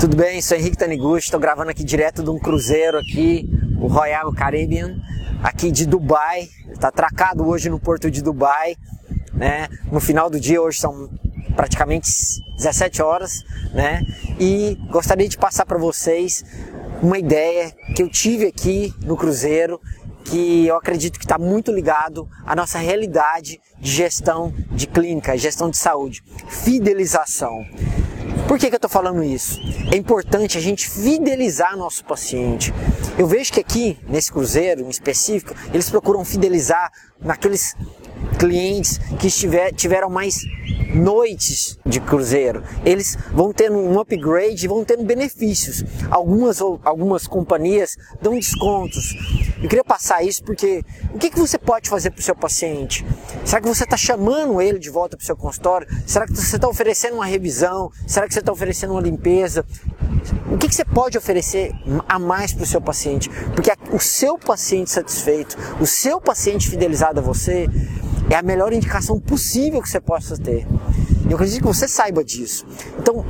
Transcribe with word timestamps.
Tudo 0.00 0.16
bem? 0.16 0.40
Sou 0.40 0.56
Henrique 0.56 0.78
Taniguchi, 0.78 1.26
estou 1.26 1.38
gravando 1.38 1.70
aqui 1.70 1.84
direto 1.84 2.22
de 2.22 2.30
um 2.30 2.38
cruzeiro 2.38 2.96
aqui, 2.96 3.46
o 3.78 3.86
Royal 3.86 4.32
Caribbean, 4.32 4.98
aqui 5.42 5.70
de 5.70 5.84
Dubai. 5.84 6.48
Está 6.72 6.88
atracado 6.88 7.46
hoje 7.46 7.68
no 7.68 7.78
porto 7.78 8.10
de 8.10 8.22
Dubai, 8.22 8.76
né? 9.34 9.68
No 9.92 10.00
final 10.00 10.30
do 10.30 10.40
dia, 10.40 10.62
hoje 10.62 10.80
são 10.80 11.10
praticamente 11.54 12.08
17 12.56 13.02
horas, 13.02 13.44
né? 13.74 14.02
E 14.40 14.78
gostaria 14.90 15.28
de 15.28 15.36
passar 15.36 15.66
para 15.66 15.76
vocês 15.76 16.46
uma 17.02 17.18
ideia 17.18 17.70
que 17.94 18.02
eu 18.02 18.08
tive 18.08 18.46
aqui 18.46 18.94
no 19.04 19.18
cruzeiro 19.18 19.78
que 20.24 20.66
eu 20.66 20.76
acredito 20.76 21.18
que 21.18 21.24
está 21.24 21.38
muito 21.38 21.70
ligado 21.70 22.26
à 22.46 22.56
nossa 22.56 22.78
realidade 22.78 23.60
de 23.78 23.90
gestão 23.90 24.50
de 24.70 24.86
clínica, 24.86 25.36
gestão 25.36 25.68
de 25.68 25.76
saúde, 25.76 26.22
fidelização. 26.48 27.64
Por 28.50 28.58
que, 28.58 28.66
que 28.66 28.74
eu 28.74 28.78
estou 28.78 28.90
falando 28.90 29.22
isso? 29.22 29.60
É 29.92 29.96
importante 29.96 30.58
a 30.58 30.60
gente 30.60 30.90
fidelizar 30.90 31.76
nosso 31.76 32.04
paciente. 32.04 32.74
Eu 33.20 33.26
vejo 33.26 33.52
que 33.52 33.60
aqui, 33.60 33.98
nesse 34.08 34.32
cruzeiro 34.32 34.80
em 34.80 34.88
específico, 34.88 35.54
eles 35.74 35.90
procuram 35.90 36.24
fidelizar 36.24 36.90
naqueles 37.20 37.76
clientes 38.38 38.96
que 39.18 39.26
estiver, 39.26 39.74
tiveram 39.74 40.08
mais 40.08 40.40
noites 40.94 41.78
de 41.84 42.00
cruzeiro. 42.00 42.64
Eles 42.82 43.18
vão 43.30 43.52
tendo 43.52 43.76
um 43.76 44.00
upgrade, 44.00 44.66
vão 44.66 44.86
tendo 44.86 45.04
benefícios. 45.04 45.84
Algumas, 46.10 46.62
algumas 46.62 47.26
companhias 47.26 47.94
dão 48.22 48.36
descontos. 48.36 49.14
Eu 49.62 49.68
queria 49.68 49.84
passar 49.84 50.22
isso 50.22 50.42
porque 50.42 50.82
o 51.12 51.18
que, 51.18 51.28
que 51.28 51.38
você 51.38 51.58
pode 51.58 51.90
fazer 51.90 52.12
para 52.12 52.20
o 52.20 52.22
seu 52.22 52.34
paciente? 52.34 53.04
Será 53.44 53.60
que 53.60 53.68
você 53.68 53.84
está 53.84 53.98
chamando 53.98 54.62
ele 54.62 54.78
de 54.78 54.88
volta 54.88 55.18
para 55.18 55.22
o 55.22 55.26
seu 55.26 55.36
consultório? 55.36 55.86
Será 56.06 56.26
que 56.26 56.34
você 56.34 56.56
está 56.56 56.66
oferecendo 56.66 57.16
uma 57.16 57.26
revisão? 57.26 57.92
Será 58.06 58.26
que 58.26 58.32
você 58.32 58.40
está 58.40 58.50
oferecendo 58.50 58.94
uma 58.94 59.02
limpeza? 59.02 59.62
O 60.50 60.58
que, 60.58 60.68
que 60.68 60.74
você 60.74 60.84
pode 60.84 61.16
oferecer 61.16 61.72
a 62.08 62.18
mais 62.18 62.52
para 62.52 62.64
o 62.64 62.66
seu 62.66 62.80
paciente? 62.80 63.30
Porque 63.54 63.70
o 63.92 63.98
seu 64.00 64.38
paciente 64.38 64.90
satisfeito, 64.90 65.56
o 65.80 65.86
seu 65.86 66.20
paciente 66.20 66.68
fidelizado 66.68 67.20
a 67.20 67.22
você, 67.22 67.68
é 68.28 68.36
a 68.36 68.42
melhor 68.42 68.72
indicação 68.72 69.18
possível 69.18 69.82
que 69.82 69.88
você 69.88 70.00
possa 70.00 70.36
ter. 70.36 70.66
Eu 71.28 71.36
acredito 71.36 71.60
que 71.60 71.66
você 71.66 71.86
saiba 71.86 72.24
disso. 72.24 72.66
Então, 72.98 73.24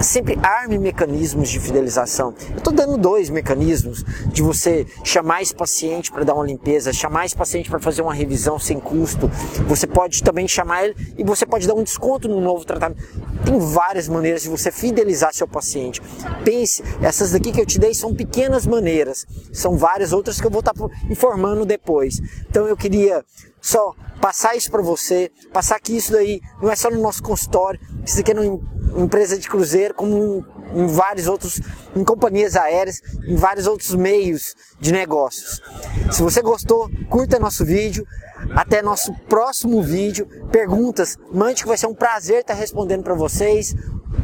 sempre 0.00 0.38
arme 0.42 0.78
mecanismos 0.78 1.48
de 1.48 1.58
fidelização. 1.58 2.34
Eu 2.50 2.58
estou 2.58 2.72
dando 2.72 2.96
dois 2.96 3.30
mecanismos 3.30 4.04
de 4.32 4.42
você 4.42 4.86
chamar 5.02 5.42
esse 5.42 5.54
paciente 5.54 6.12
para 6.12 6.24
dar 6.24 6.34
uma 6.34 6.46
limpeza, 6.46 6.92
chamar 6.92 7.26
esse 7.26 7.34
paciente 7.34 7.70
para 7.70 7.78
fazer 7.78 8.02
uma 8.02 8.14
revisão 8.14 8.58
sem 8.58 8.78
custo. 8.78 9.30
Você 9.66 9.86
pode 9.86 10.22
também 10.22 10.46
chamar 10.46 10.84
ele 10.84 10.96
e 11.16 11.24
você 11.24 11.46
pode 11.46 11.66
dar 11.66 11.74
um 11.74 11.82
desconto 11.82 12.28
no 12.28 12.40
novo 12.40 12.64
tratamento. 12.64 13.02
Tem 13.44 13.58
várias 13.58 14.08
maneiras 14.08 14.42
de 14.42 14.48
você 14.48 14.70
fidelizar 14.70 15.34
seu 15.34 15.46
paciente. 15.46 16.00
Pense, 16.44 16.82
essas 17.02 17.32
daqui 17.32 17.52
que 17.52 17.60
eu 17.60 17.66
te 17.66 17.78
dei 17.78 17.94
são 17.94 18.14
pequenas 18.14 18.66
maneiras, 18.66 19.26
são 19.52 19.76
várias 19.76 20.12
outras 20.12 20.40
que 20.40 20.46
eu 20.46 20.50
vou 20.50 20.60
estar 20.60 20.72
tá 20.72 20.88
informando 21.10 21.64
depois. 21.64 22.20
Então 22.48 22.66
eu 22.66 22.76
queria 22.76 23.24
só 23.60 23.94
passar 24.20 24.56
isso 24.56 24.70
para 24.70 24.82
você, 24.82 25.30
passar 25.52 25.78
que 25.80 25.96
isso 25.96 26.12
daí 26.12 26.40
não 26.62 26.70
é 26.70 26.76
só 26.76 26.90
no 26.90 27.00
nosso 27.00 27.22
consultório, 27.22 27.80
isso 28.04 28.20
aqui 28.20 28.30
é 28.30 28.34
numa 28.34 28.60
empresa 28.96 29.38
de 29.38 29.48
cruzeiro, 29.48 29.94
como 29.94 30.44
em 30.74 30.86
vários 30.86 31.26
outros, 31.26 31.60
em 31.94 32.04
companhias 32.04 32.56
aéreas, 32.56 33.00
em 33.26 33.36
vários 33.36 33.66
outros 33.66 33.94
meios 33.94 34.54
de 34.80 34.92
negócios. 34.92 35.62
Se 36.10 36.22
você 36.22 36.42
gostou, 36.42 36.90
curta 37.08 37.38
nosso 37.38 37.64
vídeo. 37.64 38.06
Até 38.54 38.82
nosso 38.82 39.12
próximo 39.28 39.82
vídeo. 39.82 40.26
Perguntas, 40.50 41.16
mande 41.32 41.62
que 41.62 41.68
vai 41.68 41.78
ser 41.78 41.86
um 41.86 41.94
prazer 41.94 42.40
estar 42.40 42.54
respondendo 42.54 43.02
para 43.02 43.14
vocês. 43.14 43.74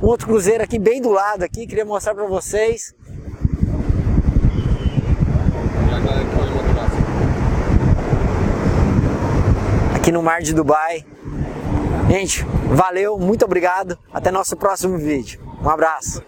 Um 0.03 0.07
outro 0.07 0.27
cruzeiro 0.27 0.63
aqui 0.63 0.79
bem 0.79 1.01
do 1.01 1.11
lado 1.11 1.43
aqui, 1.43 1.67
queria 1.67 1.85
mostrar 1.85 2.15
para 2.15 2.27
vocês. 2.27 2.95
aqui 10.01 10.11
no 10.11 10.23
mar 10.23 10.41
de 10.41 10.53
Dubai. 10.53 11.05
Gente, 12.09 12.45
valeu, 12.75 13.19
muito 13.19 13.45
obrigado. 13.45 13.97
Até 14.13 14.31
nosso 14.31 14.57
próximo 14.57 14.99
vídeo. 14.99 15.41
Um 15.63 15.69
abraço. 15.69 16.23